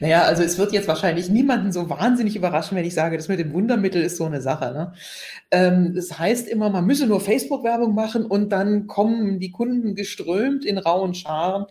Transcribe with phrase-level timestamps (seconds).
[0.00, 3.38] Naja, also es wird jetzt wahrscheinlich niemanden so wahnsinnig überraschen, wenn ich sage, das mit
[3.38, 4.72] dem Wundermittel ist so eine Sache.
[4.72, 4.92] Ne?
[5.50, 10.64] Ähm, das heißt immer, man müsse nur Facebook-Werbung machen und dann kommen die Kunden geströmt
[10.64, 11.66] in rauen Scharen.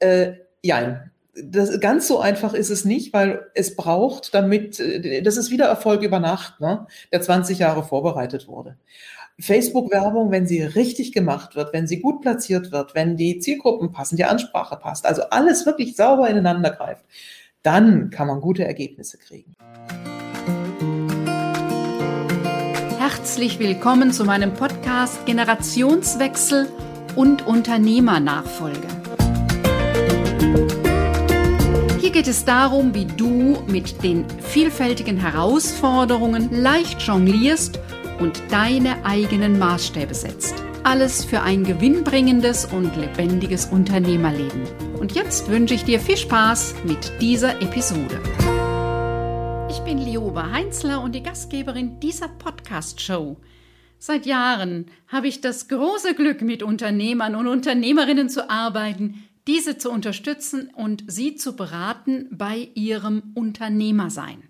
[0.00, 1.04] Äh, ja,
[1.34, 5.66] das, ganz so einfach ist es nicht, weil es braucht, damit, äh, das ist wieder
[5.66, 8.76] Erfolg über Nacht, ne, der 20 Jahre vorbereitet wurde.
[9.38, 14.16] Facebook-Werbung, wenn sie richtig gemacht wird, wenn sie gut platziert wird, wenn die Zielgruppen passen,
[14.16, 17.04] die Ansprache passt, also alles wirklich sauber ineinander greift,
[17.62, 19.54] dann kann man gute Ergebnisse kriegen.
[22.98, 26.68] Herzlich willkommen zu meinem Podcast Generationswechsel
[27.14, 28.88] und Unternehmernachfolge.
[32.00, 37.78] Hier geht es darum, wie du mit den vielfältigen Herausforderungen leicht jonglierst
[38.18, 40.54] und deine eigenen Maßstäbe setzt.
[40.84, 44.91] Alles für ein gewinnbringendes und lebendiges Unternehmerleben.
[45.02, 48.22] Und jetzt wünsche ich dir viel Spaß mit dieser Episode.
[49.68, 53.36] Ich bin Lioba Heinzler und die Gastgeberin dieser Podcast-Show.
[53.98, 59.90] Seit Jahren habe ich das große Glück, mit Unternehmern und Unternehmerinnen zu arbeiten, diese zu
[59.90, 64.44] unterstützen und sie zu beraten bei ihrem Unternehmersein.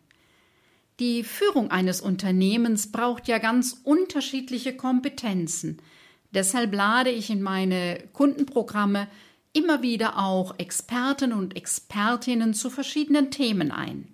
[1.00, 5.78] Die Führung eines Unternehmens braucht ja ganz unterschiedliche Kompetenzen.
[6.34, 9.08] Deshalb lade ich in meine Kundenprogramme
[9.53, 14.08] immer wieder auch Experten und Expertinnen zu verschiedenen Themen ein.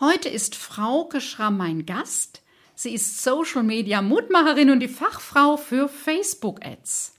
[0.00, 2.42] Heute ist Frauke Schramm mein Gast.
[2.74, 7.14] Sie ist Social Media Mutmacherin und die Fachfrau für Facebook Ads.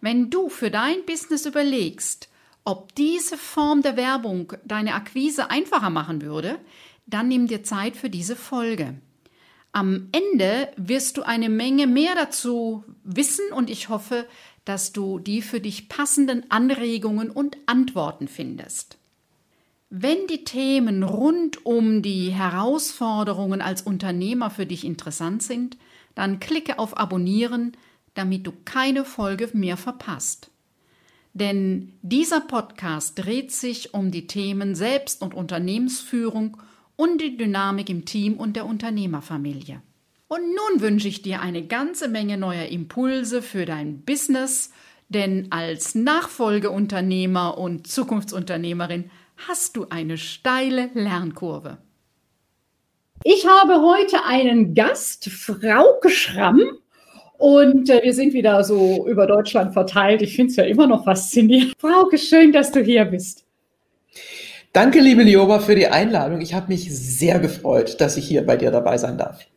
[0.00, 2.28] Wenn du für dein Business überlegst,
[2.64, 6.58] ob diese Form der Werbung deine Akquise einfacher machen würde,
[7.06, 8.94] dann nimm dir Zeit für diese Folge.
[9.72, 14.26] Am Ende wirst du eine Menge mehr dazu wissen und ich hoffe,
[14.64, 18.98] dass du die für dich passenden Anregungen und Antworten findest.
[19.88, 25.76] Wenn die Themen rund um die Herausforderungen als Unternehmer für dich interessant sind,
[26.14, 27.72] dann klicke auf Abonnieren,
[28.14, 30.50] damit du keine Folge mehr verpasst.
[31.32, 36.56] Denn dieser Podcast dreht sich um die Themen Selbst- und Unternehmensführung
[36.96, 39.80] und die Dynamik im Team und der Unternehmerfamilie.
[40.32, 44.70] Und nun wünsche ich dir eine ganze Menge neuer Impulse für dein Business,
[45.08, 49.10] denn als Nachfolgeunternehmer und Zukunftsunternehmerin
[49.48, 51.78] hast du eine steile Lernkurve.
[53.24, 56.62] Ich habe heute einen Gast, Frauke Schramm.
[57.36, 60.22] Und äh, wir sind wieder so über Deutschland verteilt.
[60.22, 61.74] Ich finde es ja immer noch faszinierend.
[61.76, 63.44] Frauke, schön, dass du hier bist.
[64.72, 66.40] Danke, liebe Lioba, für die Einladung.
[66.40, 69.49] Ich habe mich sehr gefreut, dass ich hier bei dir dabei sein darf.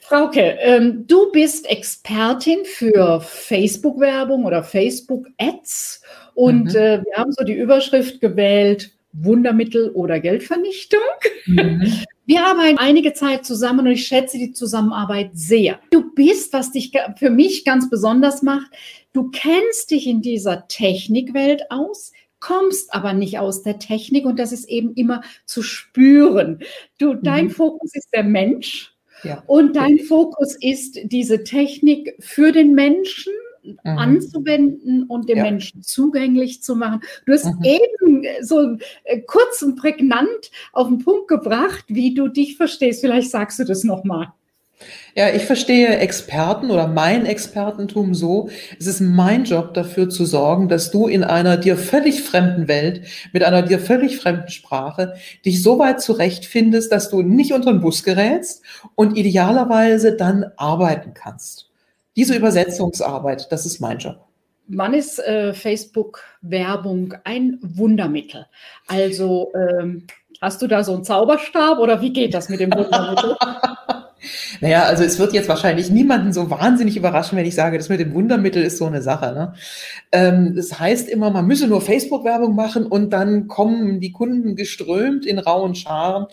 [0.00, 6.02] Frauke, ähm, du bist Expertin für Facebook-Werbung oder Facebook-Ads
[6.34, 6.76] und mhm.
[6.76, 11.00] äh, wir haben so die Überschrift gewählt, Wundermittel oder Geldvernichtung.
[11.46, 11.92] Mhm.
[12.26, 15.80] Wir arbeiten einige Zeit zusammen und ich schätze die Zusammenarbeit sehr.
[15.90, 18.70] Du bist, was dich für mich ganz besonders macht,
[19.12, 24.52] du kennst dich in dieser Technikwelt aus, kommst aber nicht aus der Technik und das
[24.52, 26.60] ist eben immer zu spüren.
[26.98, 27.50] Du, dein mhm.
[27.50, 29.42] Fokus ist der Mensch ja.
[29.46, 33.76] und dein Fokus ist diese Technik für den Menschen mhm.
[33.84, 35.44] anzuwenden und dem ja.
[35.44, 37.00] Menschen zugänglich zu machen.
[37.26, 37.64] Du hast mhm.
[37.64, 43.00] eben so äh, kurz und prägnant auf den Punkt gebracht, wie du dich verstehst.
[43.00, 44.32] Vielleicht sagst du das nochmal.
[45.14, 48.48] Ja, ich verstehe Experten oder mein Expertentum so,
[48.78, 53.02] es ist mein Job dafür zu sorgen, dass du in einer dir völlig fremden Welt,
[53.32, 55.14] mit einer dir völlig fremden Sprache,
[55.44, 58.62] dich so weit zurechtfindest, dass du nicht unter den Bus gerätst
[58.94, 61.70] und idealerweise dann arbeiten kannst.
[62.16, 64.26] Diese Übersetzungsarbeit, das ist mein Job.
[64.68, 68.46] Wann ist äh, Facebook-Werbung ein Wundermittel?
[68.86, 70.06] Also ähm,
[70.40, 73.36] hast du da so einen Zauberstab oder wie geht das mit dem Wundermittel?
[74.60, 78.00] Naja, also es wird jetzt wahrscheinlich niemanden so wahnsinnig überraschen, wenn ich sage, das mit
[78.00, 79.32] dem Wundermittel ist so eine Sache.
[79.32, 79.54] Ne?
[80.12, 85.26] Ähm, das heißt immer, man müsse nur Facebook-Werbung machen und dann kommen die Kunden geströmt
[85.26, 86.26] in rauen Scharen.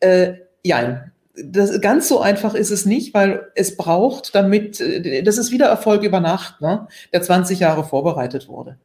[0.00, 0.34] Äh,
[0.64, 1.04] ja,
[1.34, 5.66] das, ganz so einfach ist es nicht, weil es braucht, damit, äh, das ist wieder
[5.66, 8.78] Erfolg über Nacht, ne, der 20 Jahre vorbereitet wurde.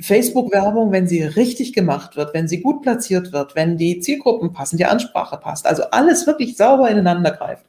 [0.00, 4.76] Facebook-Werbung, wenn sie richtig gemacht wird, wenn sie gut platziert wird, wenn die Zielgruppen passen,
[4.76, 7.64] die Ansprache passt, also alles wirklich sauber ineinander greift,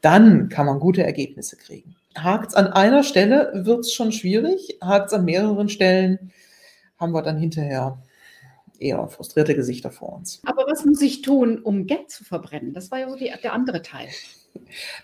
[0.00, 1.96] dann kann man gute Ergebnisse kriegen.
[2.16, 4.78] Hakt es an einer Stelle, wird es schon schwierig.
[4.80, 6.32] Hakt es an mehreren Stellen,
[6.98, 7.98] haben wir dann hinterher
[8.78, 10.40] eher frustrierte Gesichter vor uns.
[10.44, 12.72] Aber was muss ich tun, um Geld zu verbrennen?
[12.72, 14.08] Das war ja so die, der andere Teil.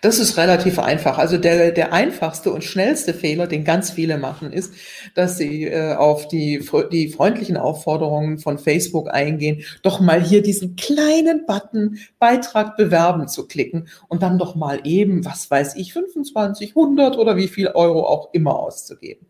[0.00, 1.18] Das ist relativ einfach.
[1.18, 4.72] Also der, der einfachste und schnellste Fehler, den ganz viele machen, ist,
[5.14, 10.76] dass sie äh, auf die, die freundlichen Aufforderungen von Facebook eingehen, doch mal hier diesen
[10.76, 16.70] kleinen Button Beitrag bewerben zu klicken und dann doch mal eben, was weiß ich, 25,
[16.70, 19.26] 100 oder wie viel Euro auch immer auszugeben.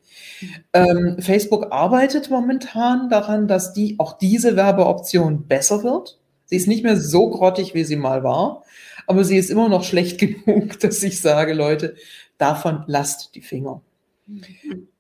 [0.72, 6.18] Ähm, Facebook arbeitet momentan daran, dass die, auch diese Werbeoption besser wird.
[6.44, 8.62] Sie ist nicht mehr so grottig, wie sie mal war
[9.06, 11.97] aber sie ist immer noch schlecht genug, dass ich sage, Leute,
[12.38, 13.82] davon lasst die Finger.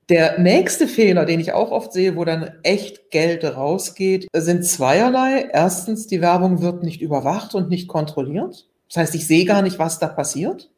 [0.08, 5.48] Der nächste Fehler, den ich auch oft sehe, wo dann echt Geld rausgeht, sind zweierlei.
[5.52, 8.68] Erstens, die Werbung wird nicht überwacht und nicht kontrolliert.
[8.88, 10.70] Das heißt, ich sehe gar nicht, was da passiert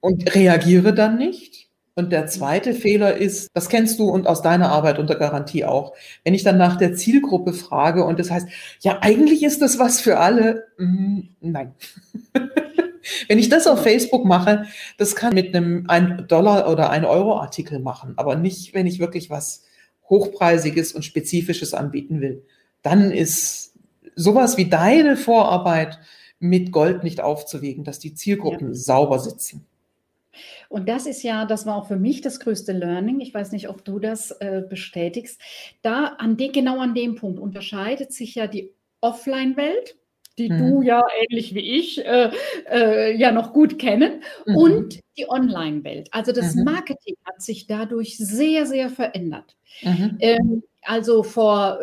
[0.00, 1.63] und reagiere dann nicht.
[1.96, 5.94] Und der zweite Fehler ist, das kennst du und aus deiner Arbeit unter Garantie auch,
[6.24, 8.48] wenn ich dann nach der Zielgruppe frage und das heißt,
[8.80, 10.66] ja, eigentlich ist das was für alle.
[10.76, 11.74] Mm, nein.
[13.28, 14.64] wenn ich das auf Facebook mache,
[14.98, 18.98] das kann mit einem 1 Dollar oder 1 Euro Artikel machen, aber nicht, wenn ich
[18.98, 19.62] wirklich was
[20.08, 22.44] Hochpreisiges und Spezifisches anbieten will.
[22.82, 23.74] Dann ist
[24.16, 26.00] sowas wie deine Vorarbeit
[26.40, 28.74] mit Gold nicht aufzuwiegen, dass die Zielgruppen ja.
[28.74, 29.66] sauber sitzen.
[30.68, 33.20] Und das ist ja, das war auch für mich das größte Learning.
[33.20, 35.40] Ich weiß nicht, ob du das äh, bestätigst.
[35.82, 39.96] Da an de, genau an dem Punkt unterscheidet sich ja die Offline-Welt,
[40.38, 40.58] die mhm.
[40.58, 42.30] du ja ähnlich wie ich äh,
[42.70, 44.56] äh, ja noch gut kennen, mhm.
[44.56, 46.08] und die Online-Welt.
[46.12, 46.64] Also das mhm.
[46.64, 49.56] Marketing hat sich dadurch sehr, sehr verändert.
[49.82, 50.16] Mhm.
[50.20, 51.78] Ähm, also vor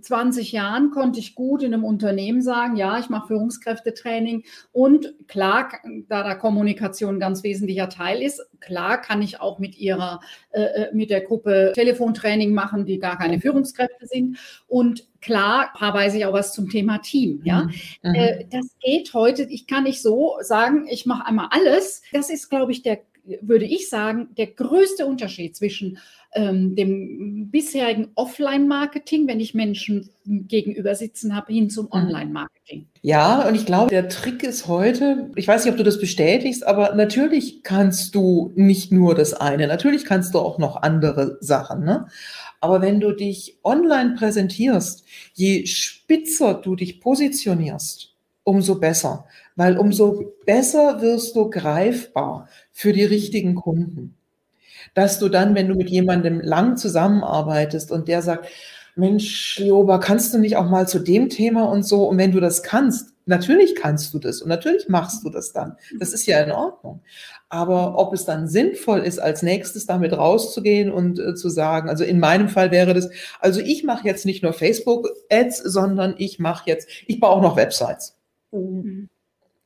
[0.00, 5.14] 20 äh, Jahren konnte ich gut in einem Unternehmen sagen, ja, ich mache Führungskräftetraining und
[5.28, 5.70] klar,
[6.08, 10.62] da da Kommunikation ein ganz wesentlicher Teil ist, klar kann ich auch mit ihrer, äh,
[10.62, 16.24] äh, mit der Gruppe Telefontraining machen, die gar keine Führungskräfte sind und klar weiß ich
[16.24, 17.64] auch was zum Thema Team, ja.
[17.64, 17.70] Mhm.
[18.02, 18.14] mhm.
[18.14, 22.02] Äh, das geht heute, ich kann nicht so sagen, ich mache einmal alles.
[22.12, 23.00] Das ist, glaube ich, der
[23.40, 25.98] würde ich sagen, der größte Unterschied zwischen
[26.34, 31.92] ähm, dem bisherigen Offline-Marketing, wenn ich Menschen gegenüber sitzen habe, hin zum mhm.
[31.92, 32.86] Online-Marketing.
[33.02, 36.66] Ja, und ich glaube, der Trick ist heute, ich weiß nicht, ob du das bestätigst,
[36.66, 41.84] aber natürlich kannst du nicht nur das eine, natürlich kannst du auch noch andere Sachen.
[41.84, 42.06] Ne?
[42.60, 48.15] Aber wenn du dich online präsentierst, je spitzer du dich positionierst,
[48.46, 49.26] umso besser,
[49.56, 54.16] weil umso besser wirst du greifbar für die richtigen Kunden
[54.94, 58.48] dass du dann, wenn du mit jemandem lang zusammenarbeitest und der sagt,
[58.94, 62.08] Mensch, Lioba, kannst du nicht auch mal zu dem Thema und so?
[62.08, 65.76] Und wenn du das kannst, natürlich kannst du das und natürlich machst du das dann.
[65.98, 67.02] Das ist ja in Ordnung.
[67.50, 72.04] Aber ob es dann sinnvoll ist, als nächstes damit rauszugehen und äh, zu sagen, also
[72.04, 76.70] in meinem Fall wäre das, also ich mache jetzt nicht nur Facebook-Ads, sondern ich mache
[76.70, 78.15] jetzt, ich baue auch noch Websites.
[78.52, 79.08] Mhm.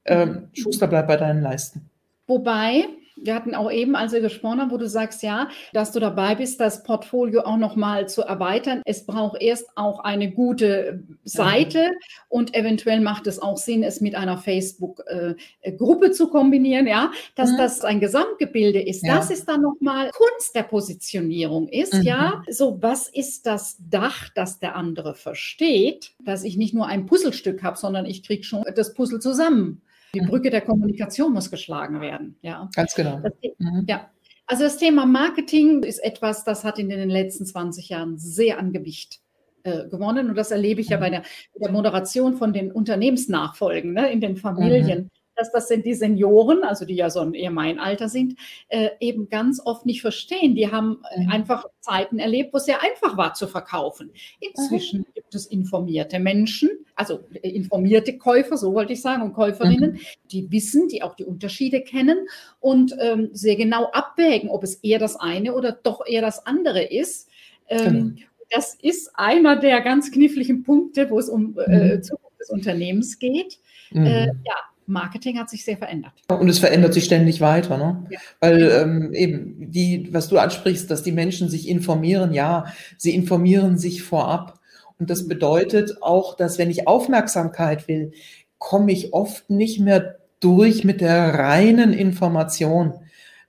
[0.04, 1.90] Ähm, Schuster bleibt bei deinen Leisten.
[2.26, 2.84] Wobei,
[3.22, 6.34] wir hatten auch eben, als wir gesprochen haben, wo du sagst, ja, dass du dabei
[6.34, 8.82] bist, das Portfolio auch nochmal zu erweitern.
[8.84, 11.90] Es braucht erst auch eine gute Seite ja.
[12.28, 17.52] und eventuell macht es auch Sinn, es mit einer Facebook-Gruppe äh, zu kombinieren, ja, dass
[17.52, 17.56] mhm.
[17.58, 19.04] das ein Gesamtgebilde ist.
[19.04, 19.16] Ja.
[19.16, 22.02] Das ist dann nochmal Kunst der Positionierung ist, mhm.
[22.02, 22.42] ja.
[22.48, 27.62] So, was ist das Dach, das der andere versteht, dass ich nicht nur ein Puzzlestück
[27.62, 29.82] habe, sondern ich kriege schon das Puzzle zusammen.
[30.14, 32.36] Die Brücke der Kommunikation muss geschlagen werden.
[32.42, 33.20] Ja, ganz genau.
[33.20, 33.84] Das, mhm.
[33.88, 34.10] Ja.
[34.46, 38.72] Also das Thema Marketing ist etwas, das hat in den letzten 20 Jahren sehr an
[38.72, 39.20] Gewicht
[39.62, 40.28] äh, gewonnen.
[40.28, 41.00] Und das erlebe ich ja mhm.
[41.00, 41.22] bei der,
[41.54, 45.04] der, Moderation von den Unternehmensnachfolgen ne, in den Familien.
[45.04, 48.38] Mhm dass das sind die Senioren, also die ja so ein eher mein Alter sind,
[48.68, 50.54] äh, eben ganz oft nicht verstehen.
[50.54, 51.30] Die haben mhm.
[51.30, 54.12] einfach Zeiten erlebt, wo es sehr einfach war zu verkaufen.
[54.40, 55.14] Inzwischen mhm.
[55.14, 59.98] gibt es informierte Menschen, also äh, informierte Käufer, so wollte ich sagen, und Käuferinnen, mhm.
[60.30, 62.28] die wissen, die auch die Unterschiede kennen
[62.60, 66.82] und ähm, sehr genau abwägen, ob es eher das eine oder doch eher das andere
[66.82, 67.28] ist.
[67.68, 68.26] Ähm, genau.
[68.50, 72.02] Das ist einer der ganz kniffligen Punkte, wo es um äh, mhm.
[72.02, 73.60] Zukunft des Unternehmens geht.
[73.92, 74.06] Mhm.
[74.06, 76.12] Äh, ja, Marketing hat sich sehr verändert.
[76.28, 78.04] Und es verändert sich ständig weiter, ne?
[78.10, 78.18] Ja.
[78.40, 82.66] Weil ähm, eben die, was du ansprichst, dass die Menschen sich informieren, ja,
[82.98, 84.58] sie informieren sich vorab.
[84.98, 88.12] Und das bedeutet auch, dass wenn ich Aufmerksamkeit will,
[88.58, 92.94] komme ich oft nicht mehr durch mit der reinen Information.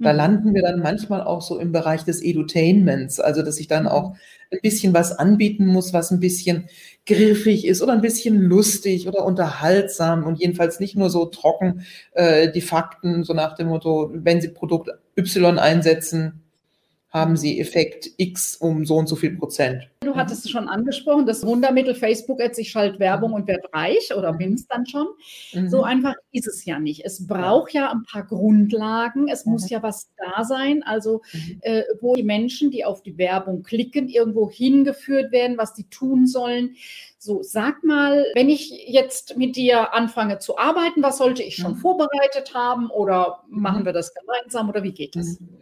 [0.01, 0.17] Da mhm.
[0.17, 4.15] landen wir dann manchmal auch so im Bereich des Edutainments, also dass ich dann auch
[4.51, 6.67] ein bisschen was anbieten muss, was ein bisschen
[7.05, 12.51] griffig ist oder ein bisschen lustig oder unterhaltsam und jedenfalls nicht nur so trocken äh,
[12.51, 16.41] die Fakten, so nach dem Motto, wenn Sie Produkt Y einsetzen,
[17.09, 19.90] haben Sie Effekt X um so und so viel Prozent.
[20.03, 24.11] Du hattest es schon angesprochen, das Wundermittel Facebook Ads, ich schalte Werbung und werde reich
[24.17, 25.05] oder bin es dann schon.
[25.53, 25.69] Mhm.
[25.69, 27.05] So einfach ist es ja nicht.
[27.05, 29.27] Es braucht ja ein paar Grundlagen.
[29.27, 31.59] Es muss ja was da sein, also mhm.
[31.61, 36.25] äh, wo die Menschen, die auf die Werbung klicken, irgendwo hingeführt werden, was die tun
[36.25, 36.77] sollen.
[37.19, 41.73] So, sag mal, wenn ich jetzt mit dir anfange zu arbeiten, was sollte ich schon
[41.73, 41.77] mhm.
[41.77, 43.85] vorbereitet haben oder machen mhm.
[43.85, 45.39] wir das gemeinsam oder wie geht das?
[45.39, 45.59] Mhm.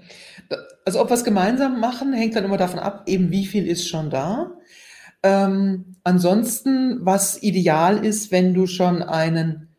[0.85, 3.89] Also ob wir es gemeinsam machen, hängt dann immer davon ab, eben wie viel ist
[3.89, 4.28] schon da.
[5.21, 9.69] Ähm, ansonsten, was ideal ist, wenn du schon einen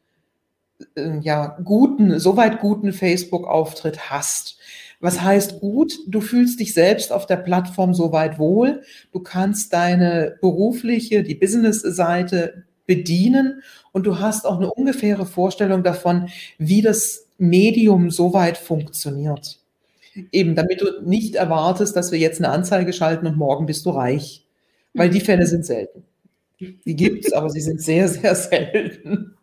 [0.94, 4.58] äh, ja, guten, soweit guten Facebook-Auftritt hast.
[5.00, 5.94] Was heißt gut?
[6.08, 8.82] Du fühlst dich selbst auf der Plattform soweit wohl.
[9.12, 16.28] Du kannst deine berufliche, die Business-Seite bedienen und du hast auch eine ungefähre Vorstellung davon,
[16.58, 19.59] wie das Medium soweit funktioniert.
[20.32, 23.90] Eben, damit du nicht erwartest, dass wir jetzt eine Anzeige schalten und morgen bist du
[23.90, 24.46] reich.
[24.94, 26.04] Weil die Fälle sind selten.
[26.58, 29.36] Die gibt es, aber sie sind sehr, sehr selten.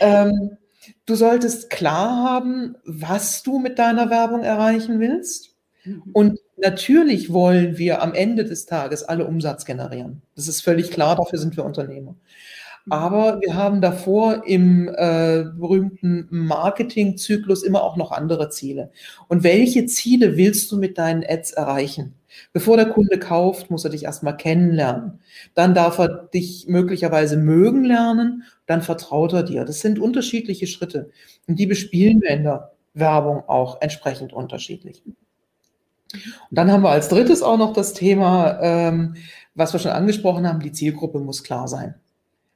[0.00, 0.56] ähm,
[1.06, 5.54] du solltest klar haben, was du mit deiner Werbung erreichen willst.
[5.84, 6.02] Mhm.
[6.12, 10.22] Und natürlich wollen wir am Ende des Tages alle Umsatz generieren.
[10.34, 12.16] Das ist völlig klar, dafür sind wir Unternehmer.
[12.86, 12.92] Mhm.
[12.92, 18.90] Aber wir haben davor im äh, berühmten Marketingzyklus immer auch noch andere Ziele.
[19.28, 22.14] Und welche Ziele willst du mit deinen Ads erreichen?
[22.52, 25.20] Bevor der Kunde kauft, muss er dich erstmal kennenlernen.
[25.54, 29.64] Dann darf er dich möglicherweise mögen lernen, dann vertraut er dir.
[29.64, 31.10] Das sind unterschiedliche Schritte.
[31.46, 35.02] Und die bespielen wir in der Werbung auch entsprechend unterschiedlich.
[35.04, 35.14] Und
[36.50, 39.14] dann haben wir als drittes auch noch das Thema, ähm,
[39.54, 41.94] was wir schon angesprochen haben, die Zielgruppe muss klar sein.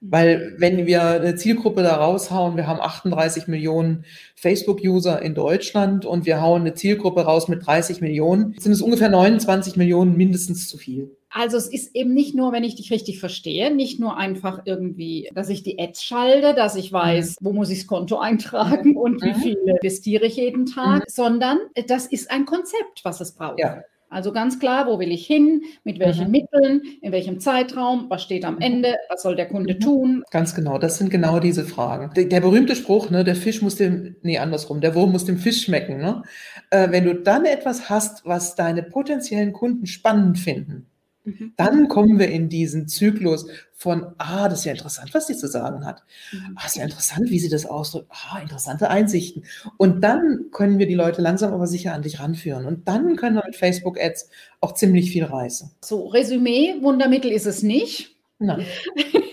[0.01, 6.27] Weil wenn wir eine Zielgruppe da raushauen, wir haben 38 Millionen Facebook-User in Deutschland und
[6.27, 10.77] wir hauen eine Zielgruppe raus mit 30 Millionen, sind es ungefähr 29 Millionen mindestens zu
[10.77, 11.17] viel.
[11.31, 15.31] Also es ist eben nicht nur, wenn ich dich richtig verstehe, nicht nur einfach irgendwie,
[15.35, 19.23] dass ich die Ads schalte, dass ich weiß, wo muss ich das Konto eintragen und
[19.23, 19.41] wie mhm.
[19.41, 21.05] viel investiere ich jeden Tag, mhm.
[21.09, 23.59] sondern das ist ein Konzept, was es braucht.
[23.59, 23.83] Ja.
[24.09, 26.31] Also ganz klar, wo will ich hin, mit welchen mhm.
[26.31, 28.61] Mitteln, in welchem Zeitraum, was steht am mhm.
[28.61, 29.81] Ende, was soll der Kunde mhm.
[29.81, 30.23] tun?
[30.31, 32.11] Ganz genau, das sind genau diese Fragen.
[32.15, 35.39] Der, der, berühmte Spruch, ne, der Fisch muss dem, nee, andersrum, der Wurm muss dem
[35.39, 35.99] Fisch schmecken.
[35.99, 36.23] Ne?
[36.71, 40.87] Äh, wenn du dann etwas hast, was deine potenziellen Kunden spannend finden,
[41.27, 41.53] Mhm.
[41.57, 45.49] Dann kommen wir in diesen Zyklus von, ah, das ist ja interessant, was sie zu
[45.49, 46.05] sagen hat.
[46.33, 46.57] Mhm.
[46.57, 48.11] Ah, ist ja interessant, wie sie das ausdrückt.
[48.11, 49.45] Ah, interessante Einsichten.
[49.77, 52.65] Und dann können wir die Leute langsam aber sicher an dich ranführen.
[52.65, 54.31] Und dann können wir mit Facebook-Ads
[54.61, 55.73] auch ziemlich viel reißen.
[55.85, 58.17] So, Resümee, Wundermittel ist es nicht.
[58.39, 58.65] Nein.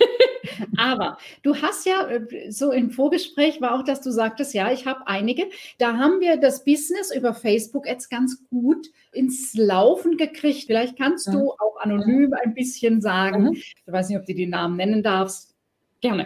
[0.84, 4.86] Aber du hast ja äh, so im Vorgespräch war auch, dass du sagtest, ja, ich
[4.86, 5.44] habe einige.
[5.78, 10.66] Da haben wir das Business über Facebook Ads ganz gut ins Laufen gekriegt.
[10.68, 13.44] Vielleicht kannst du auch anonym ein bisschen sagen.
[13.44, 13.54] Mhm.
[13.54, 15.56] Ich weiß nicht, ob du die Namen nennen darfst.
[16.02, 16.26] Gerne.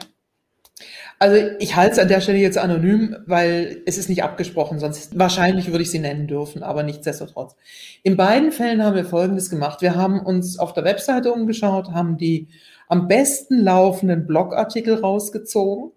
[1.20, 5.18] Also ich halte es an der Stelle jetzt anonym, weil es ist nicht abgesprochen, sonst
[5.18, 7.56] wahrscheinlich würde ich sie nennen dürfen, aber nichtsdestotrotz.
[8.04, 9.82] In beiden Fällen haben wir Folgendes gemacht.
[9.82, 12.48] Wir haben uns auf der Webseite umgeschaut, haben die
[12.88, 15.92] am besten laufenden Blogartikel rausgezogen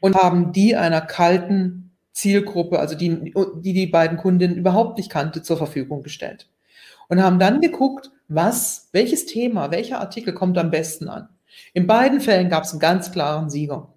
[0.00, 5.42] und haben die einer kalten Zielgruppe, also die, die die beiden Kundinnen überhaupt nicht kannte,
[5.42, 6.48] zur Verfügung gestellt.
[7.08, 11.28] Und haben dann geguckt, was, welches Thema, welcher Artikel kommt am besten an.
[11.72, 13.92] In beiden Fällen gab es einen ganz klaren Sieger.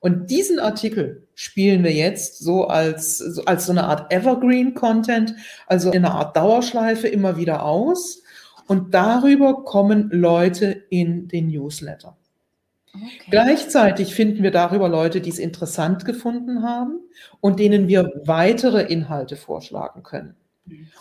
[0.00, 5.34] Und diesen Artikel spielen wir jetzt so als, als so eine Art Evergreen Content,
[5.66, 8.22] also in einer Art Dauerschleife immer wieder aus
[8.66, 12.16] und darüber kommen Leute in den Newsletter.
[12.94, 13.08] Okay.
[13.30, 17.00] Gleichzeitig finden wir darüber Leute, die es interessant gefunden haben
[17.40, 20.34] und denen wir weitere Inhalte vorschlagen können.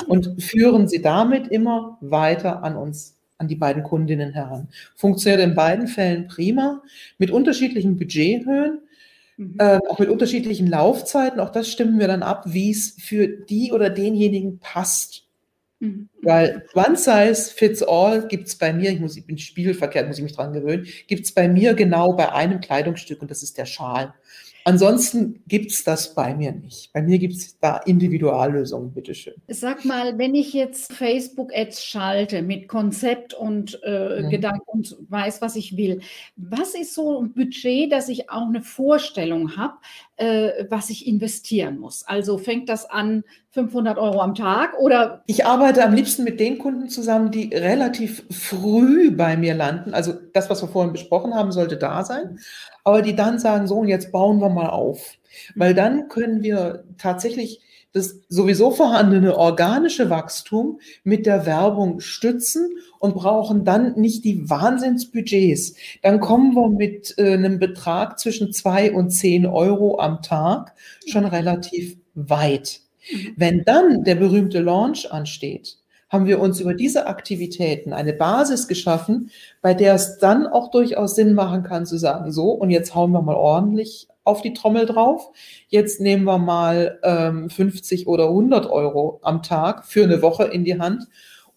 [0.08, 4.70] Und führen sie damit immer weiter an uns, an die beiden Kundinnen heran.
[4.96, 6.82] Funktioniert in beiden Fällen prima,
[7.18, 8.80] mit unterschiedlichen Budgethöhen,
[9.38, 9.56] mhm.
[9.60, 11.40] äh, auch mit unterschiedlichen Laufzeiten.
[11.40, 15.28] Auch das stimmen wir dann ab, wie es für die oder denjenigen passt.
[15.80, 16.10] Mhm.
[16.24, 20.18] Weil one size fits all gibt es bei mir, ich, muss, ich bin spiegelverkehrt, muss
[20.18, 23.58] ich mich dran gewöhnen, gibt es bei mir genau bei einem Kleidungsstück und das ist
[23.58, 24.14] der Schal.
[24.64, 26.94] Ansonsten gibt es das bei mir nicht.
[26.94, 29.34] Bei mir gibt es da Individuallösungen, bitteschön.
[29.48, 34.30] Sag mal, wenn ich jetzt Facebook-Ads schalte mit Konzept und äh, mhm.
[34.30, 36.02] Gedanken und weiß, was ich will,
[36.36, 39.74] was ist so ein Budget, dass ich auch eine Vorstellung habe,
[40.18, 42.04] äh, was ich investieren muss?
[42.06, 45.24] Also fängt das an 500 Euro am Tag oder?
[45.26, 49.94] Ich arbeite am liebsten mit den Kunden zusammen, die relativ früh bei mir landen.
[49.94, 52.40] Also das, was wir vorhin besprochen haben, sollte da sein
[52.84, 55.16] aber die dann sagen, so, und jetzt bauen wir mal auf.
[55.56, 57.62] Weil dann können wir tatsächlich
[57.94, 65.76] das sowieso vorhandene organische Wachstum mit der Werbung stützen und brauchen dann nicht die Wahnsinnsbudgets.
[66.02, 70.74] Dann kommen wir mit äh, einem Betrag zwischen zwei und zehn Euro am Tag
[71.06, 72.80] schon relativ weit.
[73.12, 73.34] Mhm.
[73.36, 75.78] Wenn dann der berühmte Launch ansteht,
[76.12, 81.16] haben wir uns über diese Aktivitäten eine Basis geschaffen, bei der es dann auch durchaus
[81.16, 84.86] Sinn machen kann zu sagen, so, und jetzt hauen wir mal ordentlich auf die Trommel
[84.86, 85.32] drauf.
[85.70, 90.66] Jetzt nehmen wir mal ähm, 50 oder 100 Euro am Tag für eine Woche in
[90.66, 91.08] die Hand,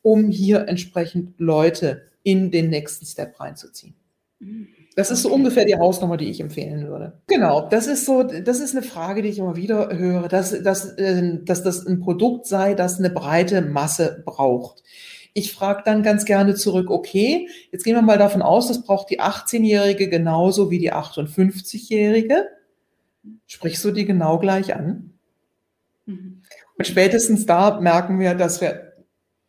[0.02, 3.94] um hier entsprechend Leute in den nächsten Step reinzuziehen.
[4.38, 4.68] Mhm.
[4.96, 7.20] Das ist so ungefähr die Hausnummer, die ich empfehlen würde.
[7.26, 10.92] Genau, das ist so, das ist eine Frage, die ich immer wieder höre, dass, dass,
[10.98, 14.82] äh, dass das ein Produkt sei, das eine breite Masse braucht.
[15.32, 19.10] Ich frage dann ganz gerne zurück, okay, jetzt gehen wir mal davon aus, das braucht
[19.10, 22.46] die 18-Jährige genauso wie die 58-Jährige.
[23.46, 25.14] Sprichst du die genau gleich an?
[26.06, 26.42] Mhm.
[26.78, 28.92] Und spätestens da merken wir, dass wir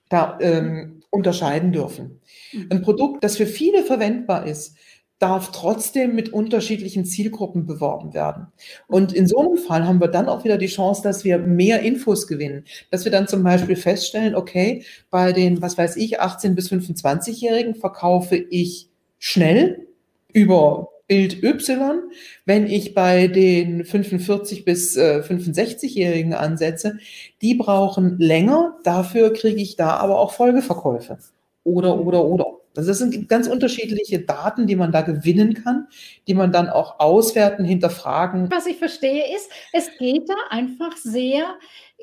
[0.10, 2.20] da ähm, unterscheiden dürfen.
[2.52, 2.68] Mhm.
[2.72, 4.76] Ein Produkt, das für viele verwendbar ist,
[5.20, 8.48] darf trotzdem mit unterschiedlichen Zielgruppen beworben werden.
[8.88, 11.82] Und in so einem Fall haben wir dann auch wieder die Chance, dass wir mehr
[11.82, 12.66] Infos gewinnen.
[12.92, 17.76] Dass wir dann zum Beispiel feststellen, okay, bei den, was weiß ich, 18 bis 25-Jährigen
[17.76, 19.88] verkaufe ich schnell
[20.34, 22.02] über Bild Y.
[22.46, 26.98] Wenn ich bei den 45 bis äh, 65-Jährigen ansetze,
[27.42, 31.20] die brauchen länger, dafür kriege ich da aber auch Folgeverkäufe.
[31.64, 32.55] Oder, oder, oder.
[32.78, 35.88] Also das sind ganz unterschiedliche Daten, die man da gewinnen kann,
[36.28, 38.50] die man dann auch auswerten, hinterfragen.
[38.52, 41.46] Was ich verstehe ist, es geht da einfach sehr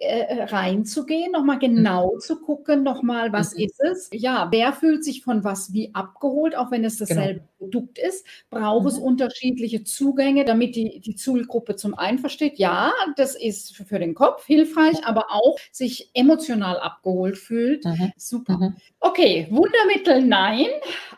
[0.03, 2.21] äh, reinzugehen, nochmal genau mhm.
[2.21, 3.65] zu gucken, nochmal, was mhm.
[3.65, 4.11] ist es?
[4.13, 7.09] Ja, wer fühlt sich von was wie abgeholt, auch wenn es genau.
[7.09, 7.53] dasselbe genau.
[7.59, 8.27] Produkt ist?
[8.51, 8.89] Braucht mhm.
[8.89, 13.99] es unterschiedliche Zugänge, damit die, die Zielgruppe zum einen versteht, ja, das ist für, für
[13.99, 17.85] den Kopf hilfreich, aber auch sich emotional abgeholt fühlt.
[17.85, 18.13] Mhm.
[18.17, 18.59] Super.
[18.59, 18.77] Mhm.
[19.01, 20.67] Okay, Wundermittel nein,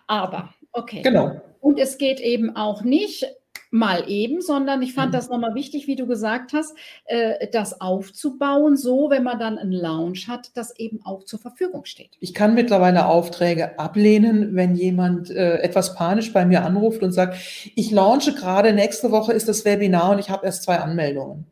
[0.07, 1.03] aber okay.
[1.03, 1.41] Genau.
[1.61, 3.27] Und es geht eben auch nicht
[3.75, 5.17] mal eben, sondern ich fand mhm.
[5.17, 6.77] das nochmal wichtig, wie du gesagt hast,
[7.07, 11.85] äh, das aufzubauen, so wenn man dann einen Lounge hat, das eben auch zur Verfügung
[11.85, 12.11] steht.
[12.21, 17.37] Ich kann mittlerweile Aufträge ablehnen, wenn jemand äh, etwas panisch bei mir anruft und sagt,
[17.75, 21.47] ich launche gerade, nächste Woche ist das Webinar und ich habe erst zwei Anmeldungen.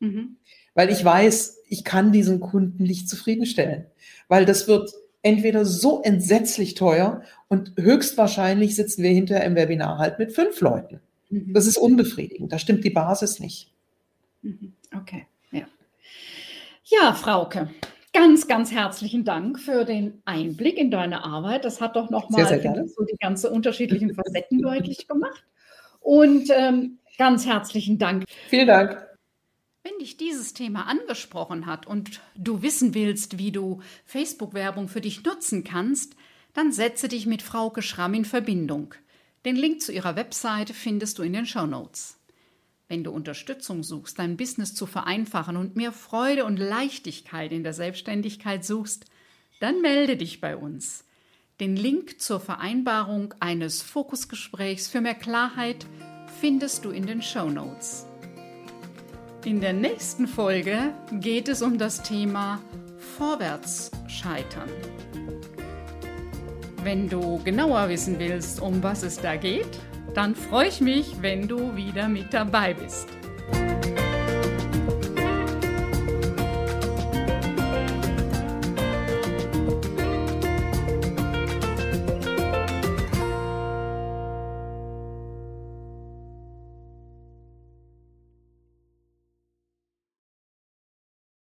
[0.00, 0.36] Mhm.
[0.74, 3.84] Weil ich weiß, ich kann diesen Kunden nicht zufriedenstellen,
[4.28, 10.18] weil das wird entweder so entsetzlich teuer und höchstwahrscheinlich sitzen wir hinterher im Webinar halt
[10.18, 11.00] mit fünf Leuten.
[11.28, 11.52] Mhm.
[11.52, 12.52] Das ist unbefriedigend.
[12.52, 13.72] Da stimmt die Basis nicht.
[14.42, 14.72] Mhm.
[14.94, 15.66] Okay, ja.
[16.84, 17.70] Ja, Frauke,
[18.12, 21.64] ganz, ganz herzlichen Dank für den Einblick in deine Arbeit.
[21.64, 22.46] Das hat doch nochmal
[22.86, 25.44] so die ganzen unterschiedlichen Facetten deutlich gemacht.
[26.00, 28.24] Und ähm, ganz herzlichen Dank.
[28.48, 29.04] Vielen Dank.
[29.82, 35.22] Wenn dich dieses Thema angesprochen hat und du wissen willst, wie du Facebook-Werbung für dich
[35.24, 36.16] nutzen kannst,
[36.54, 38.94] dann setze dich mit Frauke Schramm in Verbindung.
[39.46, 42.18] Den Link zu ihrer Website findest du in den Show Notes.
[42.88, 47.72] Wenn du Unterstützung suchst, dein Business zu vereinfachen und mehr Freude und Leichtigkeit in der
[47.72, 49.04] Selbstständigkeit suchst,
[49.60, 51.04] dann melde dich bei uns.
[51.60, 55.86] Den Link zur Vereinbarung eines Fokusgesprächs für mehr Klarheit
[56.40, 58.04] findest du in den Show Notes.
[59.44, 62.60] In der nächsten Folge geht es um das Thema
[63.16, 64.68] Vorwärts scheitern.
[66.86, 69.66] Wenn du genauer wissen willst, um was es da geht,
[70.14, 73.08] dann freue ich mich, wenn du wieder mit dabei bist.